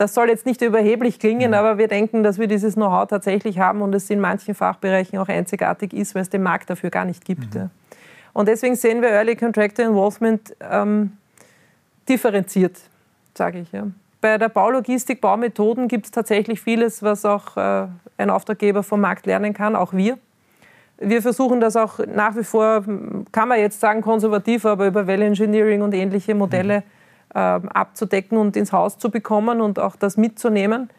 [0.00, 1.54] Das soll jetzt nicht überheblich klingen, mhm.
[1.54, 5.28] aber wir denken, dass wir dieses Know-how tatsächlich haben und es in manchen Fachbereichen auch
[5.28, 7.54] einzigartig ist, weil es den Markt dafür gar nicht gibt.
[7.54, 7.68] Mhm.
[8.32, 11.18] Und deswegen sehen wir Early Contractor Involvement ähm,
[12.08, 12.80] differenziert,
[13.34, 13.72] sage ich.
[13.72, 13.88] Ja.
[14.22, 17.86] Bei der Baulogistik, Baumethoden gibt es tatsächlich vieles, was auch äh,
[18.16, 20.16] ein Auftraggeber vom Markt lernen kann, auch wir.
[20.96, 22.86] Wir versuchen das auch nach wie vor,
[23.32, 26.82] kann man jetzt sagen, konservativ, aber über Well Engineering und ähnliche Modelle äh,
[27.34, 30.90] abzudecken und ins Haus zu bekommen und auch das mitzunehmen.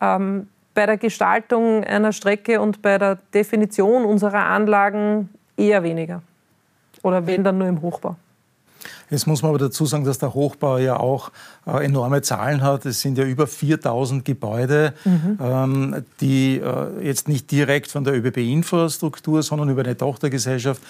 [0.00, 6.22] Ähm, bei der Gestaltung einer Strecke und bei der Definition unserer Anlagen eher weniger.
[7.02, 8.16] Oder wenn dann nur im Hochbau.
[9.10, 11.30] Jetzt muss man aber dazu sagen, dass der Hochbau ja auch
[11.66, 12.86] äh, enorme Zahlen hat.
[12.86, 15.38] Es sind ja über 4000 Gebäude, mhm.
[15.40, 20.88] ähm, die äh, jetzt nicht direkt von der ÖBB-Infrastruktur, sondern über eine Tochtergesellschaft, ähm,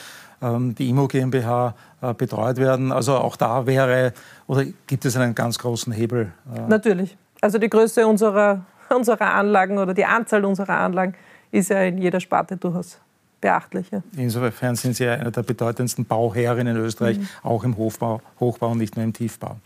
[0.76, 2.92] die IMO GmbH, äh, betreut werden.
[2.92, 4.12] Also auch da wäre,
[4.46, 6.32] oder gibt es einen ganz großen Hebel?
[6.54, 6.68] Äh?
[6.68, 7.16] Natürlich.
[7.40, 11.14] Also die Größe unserer, unserer Anlagen oder die Anzahl unserer Anlagen
[11.50, 12.98] ist ja in jeder Sparte durchaus
[13.40, 13.86] beachtlich.
[14.16, 17.28] Insofern sind Sie einer der bedeutendsten Bauherren in Österreich, mhm.
[17.42, 19.56] auch im Hochbau, Hochbau und nicht nur im Tiefbau.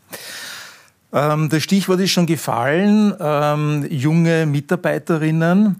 [1.13, 5.77] Ähm, das Stichwort ist schon gefallen, ähm, junge Mitarbeiterinnen.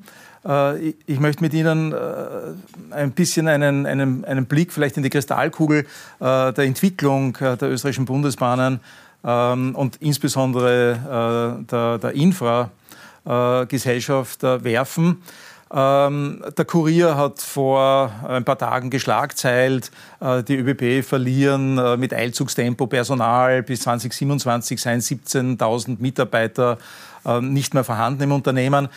[0.49, 1.97] Äh, ich möchte mit Ihnen äh,
[2.91, 5.85] ein bisschen einen, einen, einen Blick vielleicht in die Kristallkugel äh,
[6.53, 8.81] der Entwicklung der österreichischen Bundesbahnen
[9.25, 15.23] ähm, und insbesondere der, der Infragesellschaft werfen.
[15.71, 23.63] Ähm, der Kurier hat vor ein paar Tagen geschlagzeilt, die ÖBB verlieren mit Eilzugstempo Personal.
[23.63, 26.79] Bis 2027 seien 17.000 Mitarbeiter
[27.41, 28.89] nicht mehr vorhanden im Unternehmen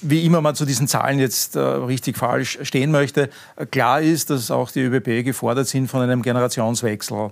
[0.00, 3.30] wie immer man zu diesen Zahlen jetzt äh, richtig falsch stehen möchte,
[3.70, 7.30] klar ist, dass auch die ÖBB gefordert sind von einem Generationswechsel.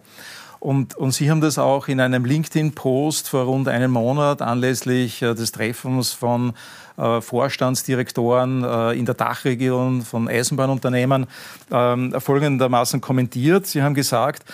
[0.58, 5.34] Und, und Sie haben das auch in einem LinkedIn-Post vor rund einem Monat anlässlich äh,
[5.34, 6.54] des Treffens von
[6.96, 11.26] äh, Vorstandsdirektoren äh, in der Dachregion von Eisenbahnunternehmen
[11.70, 13.66] ähm, folgendermaßen kommentiert.
[13.66, 14.44] Sie haben gesagt,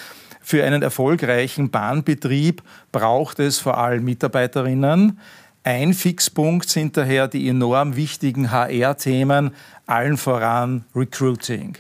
[0.45, 5.21] für einen erfolgreichen Bahnbetrieb braucht es vor allem Mitarbeiterinnen.
[5.65, 9.55] Ein Fixpunkt sind daher die enorm wichtigen HR-Themen,
[9.87, 11.77] allen voran Recruiting.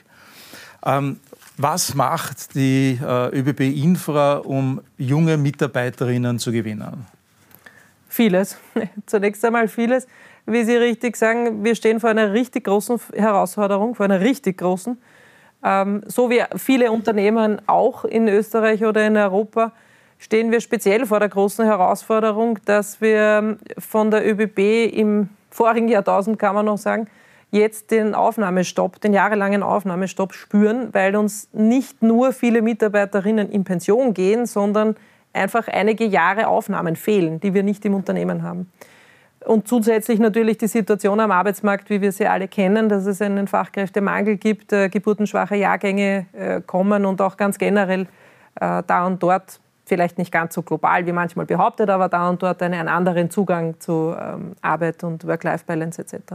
[0.85, 1.18] Ähm,
[1.57, 7.07] was macht die äh, ÖBB Infra, um junge Mitarbeiterinnen zu gewinnen?
[8.09, 8.57] Vieles.
[9.07, 10.07] Zunächst einmal vieles.
[10.47, 14.97] Wie Sie richtig sagen, wir stehen vor einer richtig großen Herausforderung, vor einer richtig großen.
[15.64, 19.73] Ähm, so wie viele Unternehmen auch in Österreich oder in Europa
[20.23, 26.39] stehen wir speziell vor der großen Herausforderung, dass wir von der ÖBB im vorigen Jahrtausend,
[26.39, 27.09] kann man noch sagen,
[27.51, 34.15] jetzt den Aufnahmestopp, den jahrelangen Aufnahmestopp spüren, weil uns nicht nur viele Mitarbeiterinnen in Pension
[34.15, 34.97] gehen, sondern
[35.33, 38.71] einfach einige Jahre Aufnahmen fehlen, die wir nicht im Unternehmen haben.
[39.45, 43.49] Und zusätzlich natürlich die Situation am Arbeitsmarkt, wie wir sie alle kennen, dass es einen
[43.49, 48.07] Fachkräftemangel gibt, äh, geburtenschwache Jahrgänge äh, kommen und auch ganz generell
[48.61, 52.42] äh, da und dort, vielleicht nicht ganz so global wie manchmal behauptet, aber da und
[52.42, 56.35] dort einen, anderen Zugang zu ähm, Arbeit und Work-Life-Balance etc.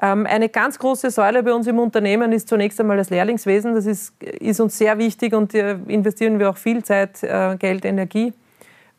[0.00, 3.74] Ähm, eine ganz große Säule bei uns im Unternehmen ist zunächst einmal das Lehrlingswesen.
[3.74, 7.84] Das ist, ist uns sehr wichtig und hier investieren wir auch viel Zeit, äh, Geld,
[7.84, 8.32] Energie.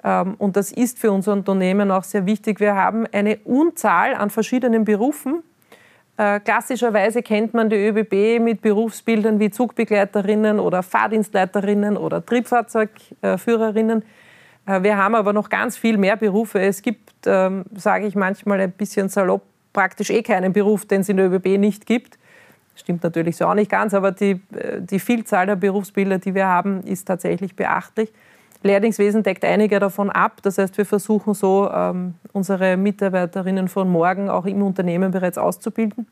[0.03, 2.59] Ähm, und das ist für unser Unternehmen auch sehr wichtig.
[2.59, 5.43] Wir haben eine Unzahl an verschiedenen Berufen.
[6.19, 14.03] Äh, klassischerweise kennt man die ÖBB mit Berufsbildern wie Zugbegleiterinnen oder Fahrdienstleiterinnen oder Triebfahrzeugführerinnen.
[14.65, 16.59] Äh, wir haben aber noch ganz viel mehr Berufe.
[16.59, 21.07] Es gibt, ähm, sage ich manchmal ein bisschen salopp, praktisch eh keinen Beruf, den es
[21.07, 22.19] in der ÖBB nicht gibt.
[22.75, 26.47] Stimmt natürlich so auch nicht ganz, aber die, äh, die Vielzahl der Berufsbilder, die wir
[26.47, 28.11] haben, ist tatsächlich beachtlich.
[28.61, 30.41] Lehrlingswesen deckt einige davon ab.
[30.41, 36.07] Das heißt, wir versuchen so, ähm, unsere Mitarbeiterinnen von morgen auch im Unternehmen bereits auszubilden.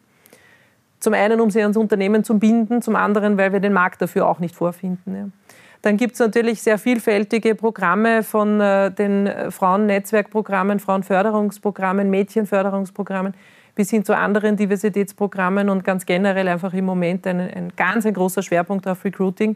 [0.99, 4.27] Zum einen, um sie ans Unternehmen zu binden, zum anderen, weil wir den Markt dafür
[4.27, 5.15] auch nicht vorfinden.
[5.15, 5.25] Ja.
[5.83, 13.33] Dann gibt es natürlich sehr vielfältige Programme von äh, den Frauennetzwerkprogrammen, Frauenförderungsprogrammen, Mädchenförderungsprogrammen
[13.77, 18.13] bis hin zu anderen Diversitätsprogrammen und ganz generell einfach im Moment ein, ein ganz ein
[18.15, 19.55] großer Schwerpunkt auf Recruiting.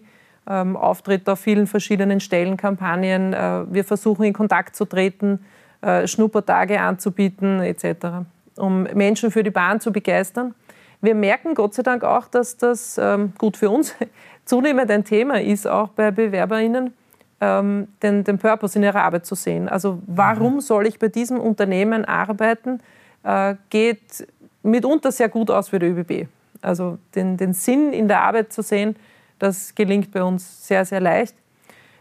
[0.49, 3.33] Ähm, auftritt auf vielen verschiedenen Stellen, Kampagnen.
[3.33, 5.45] Äh, wir versuchen in Kontakt zu treten,
[5.81, 8.25] äh, Schnuppertage anzubieten etc.,
[8.57, 10.55] um Menschen für die Bahn zu begeistern.
[11.01, 13.95] Wir merken Gott sei Dank auch, dass das ähm, gut für uns
[14.45, 16.93] zunehmend ein Thema ist, auch bei BewerberInnen,
[17.39, 19.69] ähm, den, den Purpose in ihrer Arbeit zu sehen.
[19.69, 20.61] Also warum mhm.
[20.61, 22.79] soll ich bei diesem Unternehmen arbeiten?
[23.23, 24.27] Äh, geht
[24.63, 26.27] mitunter sehr gut aus für die ÖBB.
[26.61, 28.95] Also den, den Sinn in der Arbeit zu sehen,
[29.41, 31.35] das gelingt bei uns sehr, sehr leicht.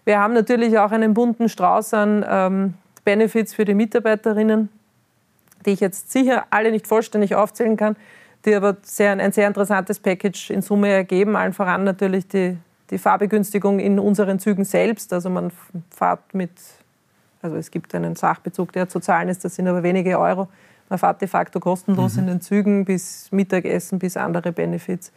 [0.04, 2.74] Wir haben natürlich auch einen bunten Strauß an ähm,
[3.04, 4.68] Benefits für die Mitarbeiterinnen,
[5.64, 7.96] die ich jetzt sicher alle nicht vollständig aufzählen kann,
[8.44, 11.36] die aber sehr, ein sehr interessantes Package in Summe ergeben.
[11.36, 12.56] Allen voran natürlich die,
[12.90, 15.12] die Fahrbegünstigung in unseren Zügen selbst.
[15.12, 15.52] Also man
[15.90, 16.50] fährt mit,
[17.42, 20.48] also es gibt einen Sachbezug, der zu zahlen ist, das sind aber wenige Euro.
[20.88, 22.20] Man fährt de facto kostenlos mhm.
[22.20, 25.12] in den Zügen bis Mittagessen, bis andere Benefits,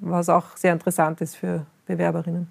[0.00, 2.48] was auch sehr interessant ist für Bewerberinnen.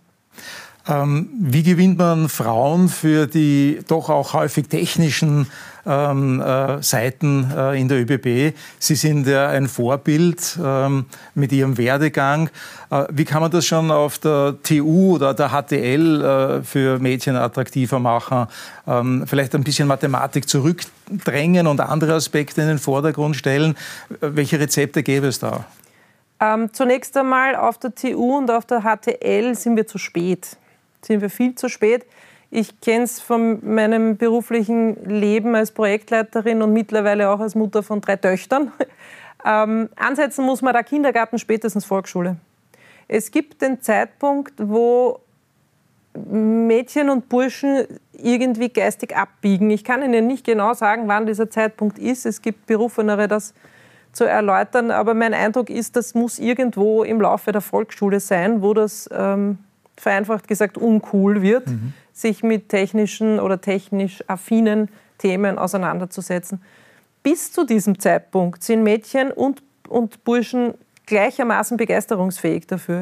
[0.88, 5.48] Ähm, wie gewinnt man Frauen für die doch auch häufig technischen
[5.86, 8.56] ähm, äh, Seiten äh, in der ÖBB?
[8.80, 12.50] Sie sind ja ein Vorbild ähm, mit Ihrem Werdegang.
[12.90, 18.00] Äh, wie kann man das schon auf der TU oder der HTL für Mädchen attraktiver
[18.00, 18.48] machen?
[18.88, 23.76] Ähm, vielleicht ein bisschen Mathematik zurückdrängen und andere Aspekte in den Vordergrund stellen.
[24.22, 25.66] Welche Rezepte gäbe es da?
[26.42, 30.58] Ähm, zunächst einmal auf der TU und auf der HTL sind wir zu spät
[31.02, 32.06] sind wir viel zu spät.
[32.52, 38.02] Ich kenne es von meinem beruflichen Leben als Projektleiterin und mittlerweile auch als Mutter von
[38.02, 38.72] drei Töchtern.
[39.46, 42.36] Ähm, ansetzen muss man da Kindergarten, spätestens Volksschule.
[43.08, 45.22] Es gibt den Zeitpunkt, wo
[46.14, 49.70] Mädchen und Burschen irgendwie geistig abbiegen.
[49.70, 52.26] Ich kann Ihnen nicht genau sagen, wann dieser Zeitpunkt ist.
[52.26, 53.54] Es gibt Berufenere, das
[54.20, 54.92] zu erläutern.
[54.92, 59.60] Aber mein Eindruck ist, das muss irgendwo im Laufe der Volksschule sein, wo das ähm,
[59.96, 61.94] vereinfacht gesagt uncool wird, mhm.
[62.12, 66.62] sich mit technischen oder technisch affinen Themen auseinanderzusetzen.
[67.24, 70.74] Bis zu diesem Zeitpunkt sind Mädchen und, und Burschen
[71.06, 73.02] gleichermaßen begeisterungsfähig dafür.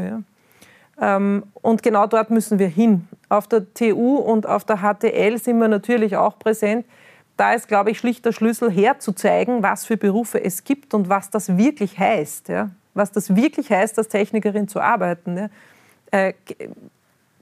[1.00, 1.16] Ja.
[1.18, 3.08] Ähm, und genau dort müssen wir hin.
[3.28, 6.86] Auf der TU und auf der HTL sind wir natürlich auch präsent.
[7.38, 11.30] Da ist, glaube ich, schlicht der Schlüssel herzuzeigen, was für Berufe es gibt und was
[11.30, 12.50] das wirklich heißt.
[12.50, 12.72] Ja.
[12.94, 15.38] Was das wirklich heißt, als Technikerin zu arbeiten.
[15.38, 15.50] Ja
[16.12, 16.34] äh,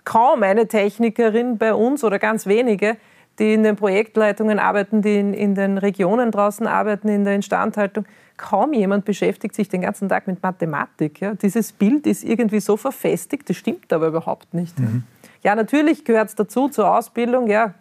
[0.03, 2.97] kaum eine Technikerin bei uns oder ganz wenige,
[3.39, 8.05] die in den Projektleitungen arbeiten, die in, in, den Regionen draußen arbeiten, in der Instandhaltung.
[8.37, 11.21] Kaum jemand beschäftigt sich den ganzen Tag mit Mathematik.
[11.21, 11.33] Ja.
[11.33, 14.77] Dieses Bild ist irgendwie so verfestigt, das stimmt aber überhaupt nicht.
[14.79, 15.03] Mhm.
[15.43, 17.47] Ja, natürlich gehört es dazu zur Ausbildung.
[17.47, 17.73] Ja,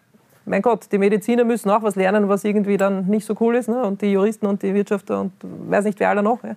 [0.47, 3.69] mein Gott, die Mediziner müssen auch was lernen, was irgendwie dann nicht so cool ist.
[3.69, 3.83] Ne?
[3.83, 6.43] Und die Juristen und die Wirtschafter und weiß nicht wer alle noch.
[6.45, 6.57] Ja.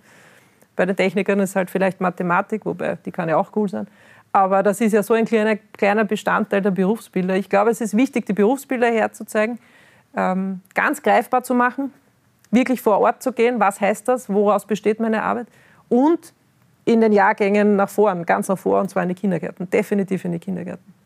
[0.75, 3.87] Bei den Technikern ist halt vielleicht Mathematik, wobei die kann ja auch cool sein.
[4.31, 7.35] Aber das ist ja so ein kleiner, kleiner Bestandteil der Berufsbilder.
[7.35, 9.57] Ich glaube, es ist wichtig, die Berufsbilder herzuzeigen,
[10.15, 11.91] ähm, ganz greifbar zu machen,
[12.51, 15.47] wirklich vor Ort zu gehen, was heißt das, woraus besteht meine Arbeit
[15.89, 16.33] und
[16.85, 20.33] in den Jahrgängen nach vorn, ganz nach vor, und zwar in die Kindergärten, definitiv in
[20.33, 20.96] die Kindergärten.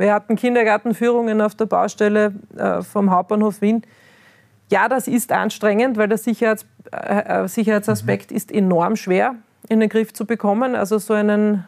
[0.00, 3.82] Wir hatten Kindergartenführungen auf der Baustelle äh, vom Hauptbahnhof Wien.
[4.70, 8.36] Ja, das ist anstrengend, weil der Sicherheits, äh, äh Sicherheitsaspekt mhm.
[8.38, 9.34] ist enorm schwer
[9.68, 10.74] in den Griff zu bekommen.
[10.74, 11.66] Also so einen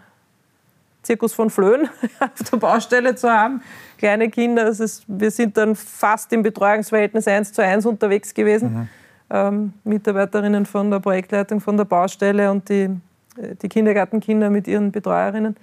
[1.02, 1.90] Zirkus von Flöhen
[2.20, 3.60] auf der Baustelle zu haben.
[3.98, 8.72] Kleine Kinder, ist, wir sind dann fast im Betreuungsverhältnis 1 zu 1 unterwegs gewesen.
[8.72, 8.88] Mhm.
[9.28, 12.88] Ähm, Mitarbeiterinnen von der Projektleitung von der Baustelle und die,
[13.60, 15.54] die Kindergartenkinder mit ihren Betreuerinnen.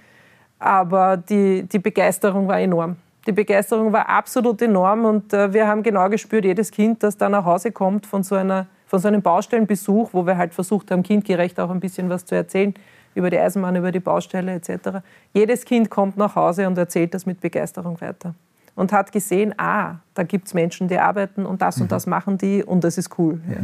[0.59, 2.97] Aber die, die Begeisterung war enorm.
[3.25, 7.29] Die Begeisterung war absolut enorm und äh, wir haben genau gespürt, jedes Kind, das da
[7.29, 11.03] nach Hause kommt von so, einer, von so einem Baustellenbesuch, wo wir halt versucht haben,
[11.03, 12.73] kindgerecht auch ein bisschen was zu erzählen,
[13.15, 14.99] über die Eisenbahn, über die Baustelle etc.
[15.33, 18.33] Jedes Kind kommt nach Hause und erzählt das mit Begeisterung weiter.
[18.75, 21.83] Und hat gesehen, ah, da gibt es Menschen, die arbeiten und das mhm.
[21.83, 23.35] und das machen die und das ist cool.
[23.45, 23.51] Mhm.
[23.51, 23.59] Ja.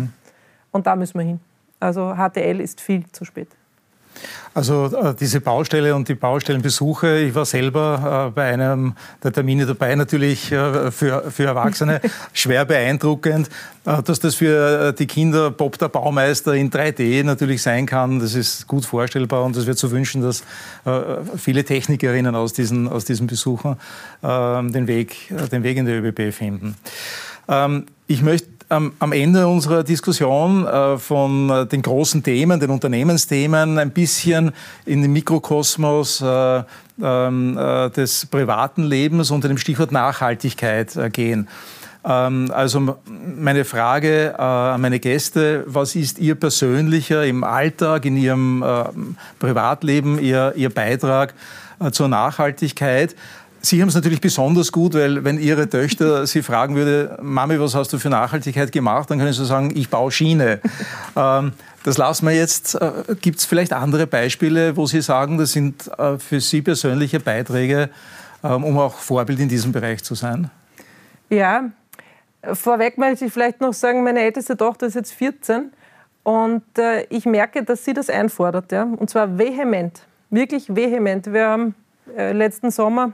[0.71, 1.39] Und da müssen wir hin.
[1.79, 3.47] Also HTL ist viel zu spät.
[4.53, 9.65] Also äh, diese Baustelle und die Baustellenbesuche, ich war selber äh, bei einem der Termine
[9.65, 11.99] dabei, natürlich äh, für, für Erwachsene
[12.33, 13.49] schwer beeindruckend.
[13.83, 18.65] Dass das für die Kinder Bob der Baumeister in 3D natürlich sein kann, das ist
[18.65, 20.43] gut vorstellbar und es wird zu wünschen, dass
[21.37, 23.77] viele Technikerinnen aus diesen, aus diesen Besuchen
[24.23, 26.75] ähm, den, Weg, den Weg in der ÖBB finden.
[27.47, 33.77] Ähm, ich möchte am, Ende unserer Diskussion äh, von äh, den großen Themen, den Unternehmensthemen,
[33.77, 34.51] ein bisschen
[34.85, 36.63] in den Mikrokosmos äh,
[37.01, 37.59] ähm,
[37.95, 41.47] des privaten Lebens unter dem Stichwort Nachhaltigkeit gehen.
[42.05, 48.63] Ähm, also meine Frage an meine Gäste, was ist Ihr persönlicher im Alltag, in Ihrem
[49.39, 51.33] Privatleben, Ihr, Ihr Beitrag
[51.91, 53.15] zur Nachhaltigkeit?
[53.65, 57.73] Sie haben es natürlich besonders gut, weil wenn Ihre Töchter Sie fragen würde, Mami, was
[57.73, 60.59] hast du für Nachhaltigkeit gemacht, dann können Sie sagen, ich baue Schiene.
[61.15, 61.51] ähm,
[61.83, 62.75] das lassen wir jetzt.
[62.75, 67.19] Äh, Gibt es vielleicht andere Beispiele, wo Sie sagen, das sind äh, für Sie persönliche
[67.19, 67.89] Beiträge,
[68.43, 70.51] ähm, um auch Vorbild in diesem Bereich zu sein?
[71.31, 71.71] Ja,
[72.53, 75.71] vorweg möchte ich vielleicht noch sagen, meine älteste Tochter ist jetzt 14
[76.21, 78.83] und äh, ich merke, dass sie das einfordert, ja?
[78.83, 81.33] und zwar vehement, wirklich vehement.
[81.33, 81.75] Wir haben
[82.15, 83.13] äh, letzten Sommer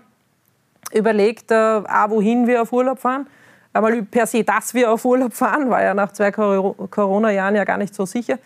[0.93, 3.27] überlegt, äh, wohin wir auf Urlaub fahren.
[3.73, 7.77] Einmal per se, dass wir auf Urlaub fahren, war ja nach zwei Corona-Jahren ja gar
[7.77, 8.37] nicht so sicher,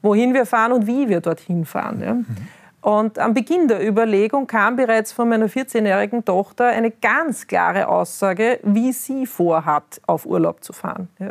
[0.00, 2.02] wohin wir fahren und wie wir dorthin fahren.
[2.02, 2.14] Ja.
[2.14, 2.26] Mhm.
[2.80, 8.58] Und am Beginn der Überlegung kam bereits von meiner 14-jährigen Tochter eine ganz klare Aussage,
[8.64, 11.08] wie sie vorhat, auf Urlaub zu fahren.
[11.20, 11.30] Ja.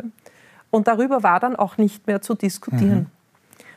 [0.70, 3.00] Und darüber war dann auch nicht mehr zu diskutieren.
[3.00, 3.21] Mhm.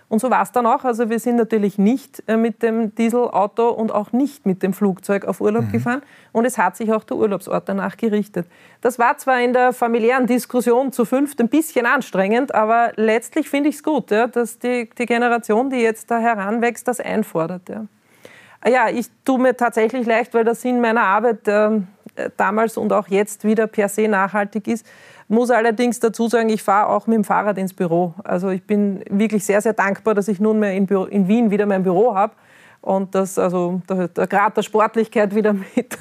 [0.08, 0.84] Und so war es dann auch.
[0.84, 5.26] Also wir sind natürlich nicht äh, mit dem Dieselauto und auch nicht mit dem Flugzeug
[5.26, 5.72] auf Urlaub mhm.
[5.72, 6.02] gefahren.
[6.32, 8.48] Und es hat sich auch der Urlaubsort danach gerichtet.
[8.82, 13.70] Das war zwar in der familiären Diskussion zu fünft ein bisschen anstrengend, aber letztlich finde
[13.70, 17.68] ich es gut, ja, dass die, die Generation, die jetzt da heranwächst, das einfordert.
[17.70, 17.86] Ja.
[18.62, 21.82] Ah ja, ich tue mir tatsächlich leicht, weil der Sinn meiner Arbeit äh,
[22.38, 24.86] damals und auch jetzt wieder per se nachhaltig ist
[25.28, 28.14] muss allerdings dazu sagen, ich fahre auch mit dem Fahrrad ins Büro.
[28.24, 31.66] Also ich bin wirklich sehr, sehr dankbar, dass ich nunmehr in, Büro, in Wien wieder
[31.66, 32.34] mein Büro habe
[32.82, 35.98] und dass also der, der Grad der Sportlichkeit wieder mit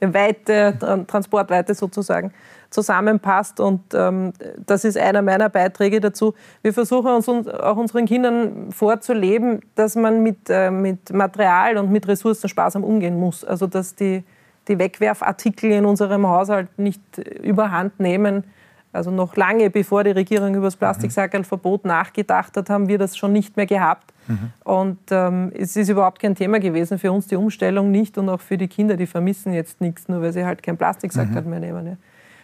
[0.00, 2.32] Weite, Transportweite sozusagen
[2.70, 3.60] zusammenpasst.
[3.60, 4.32] Und ähm,
[4.64, 6.34] das ist einer meiner Beiträge dazu.
[6.62, 12.08] Wir versuchen uns auch unseren Kindern vorzuleben, dass man mit, äh, mit Material und mit
[12.08, 13.44] Ressourcen sparsam umgehen muss.
[13.44, 14.24] Also dass die
[14.70, 17.00] die Wegwerfartikel in unserem Haushalt nicht
[17.42, 18.44] überhand nehmen.
[18.92, 23.32] Also noch lange bevor die Regierung über das Plastiksackerlverbot nachgedacht hat, haben wir das schon
[23.32, 24.12] nicht mehr gehabt.
[24.26, 24.52] Mhm.
[24.64, 28.40] Und ähm, es ist überhaupt kein Thema gewesen für uns, die Umstellung nicht und auch
[28.40, 31.50] für die Kinder, die vermissen jetzt nichts, nur weil sie halt kein Plastiksackerl mhm.
[31.50, 31.86] mehr nehmen.
[31.86, 31.96] Ja.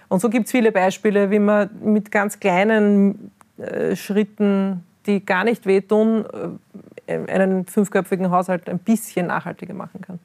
[0.09, 5.45] Und so gibt es viele Beispiele, wie man mit ganz kleinen äh, Schritten, die gar
[5.45, 6.25] nicht wehtun,
[7.07, 10.16] äh, einen fünfköpfigen Haushalt ein bisschen nachhaltiger machen kann.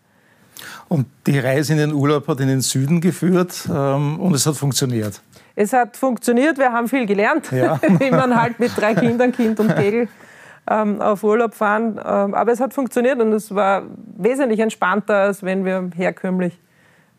[0.92, 4.58] Und die Reise in den Urlaub hat in den Süden geführt ähm, und es hat
[4.58, 5.22] funktioniert.
[5.56, 7.80] Es hat funktioniert, wir haben viel gelernt, ja.
[8.00, 10.10] wie man halt mit drei Kindern, Kind und Kegel,
[10.70, 11.98] ähm, auf Urlaub fahren.
[11.98, 13.84] Ähm, aber es hat funktioniert und es war
[14.18, 16.60] wesentlich entspannter, als wenn wir herkömmlich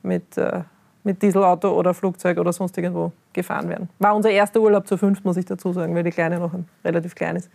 [0.02, 0.64] mit, äh,
[1.02, 3.88] mit Dieselauto oder Flugzeug oder sonst irgendwo gefahren wären.
[3.98, 6.52] War unser erster Urlaub zu fünf, muss ich dazu sagen, weil die Kleine noch
[6.84, 7.48] relativ klein ist.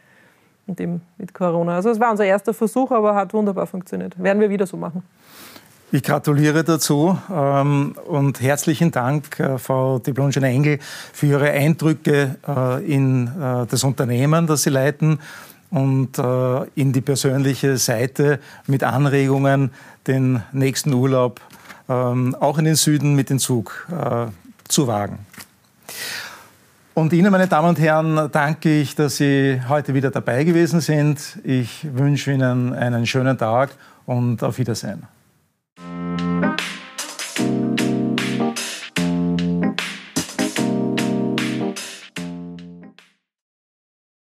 [0.65, 1.75] Und eben mit Corona.
[1.75, 4.17] Also es war unser erster Versuch, aber hat wunderbar funktioniert.
[4.17, 5.03] Werden wir wieder so machen.
[5.89, 10.79] Ich gratuliere dazu ähm, und herzlichen Dank, äh, Frau Diplom-Ingenieur Engel,
[11.13, 15.19] für Ihre Eindrücke äh, in äh, das Unternehmen, das Sie leiten
[15.69, 16.17] und
[16.75, 19.71] in die persönliche Seite mit Anregungen,
[20.07, 21.41] den nächsten Urlaub
[21.89, 23.85] ähm, auch in den Süden mit dem Zug
[24.69, 25.19] zu wagen.
[26.93, 31.37] Und Ihnen, meine Damen und Herren, danke ich, dass Sie heute wieder dabei gewesen sind.
[31.43, 33.71] Ich wünsche Ihnen einen schönen Tag
[34.05, 35.16] und auf Wiedersehen.